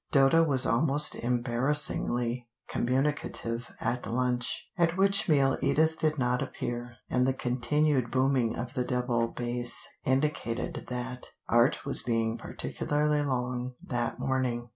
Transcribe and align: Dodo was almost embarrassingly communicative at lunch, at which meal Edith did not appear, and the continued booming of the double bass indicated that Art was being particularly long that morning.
Dodo 0.11 0.41
was 0.43 0.65
almost 0.65 1.15
embarrassingly 1.15 2.47
communicative 2.67 3.67
at 3.79 4.07
lunch, 4.11 4.67
at 4.75 4.97
which 4.97 5.29
meal 5.29 5.59
Edith 5.61 5.99
did 5.99 6.17
not 6.17 6.41
appear, 6.41 6.95
and 7.07 7.27
the 7.27 7.35
continued 7.35 8.09
booming 8.09 8.55
of 8.55 8.73
the 8.73 8.83
double 8.83 9.27
bass 9.27 9.87
indicated 10.03 10.85
that 10.89 11.27
Art 11.47 11.85
was 11.85 12.01
being 12.01 12.39
particularly 12.39 13.21
long 13.21 13.75
that 13.85 14.17
morning. 14.17 14.69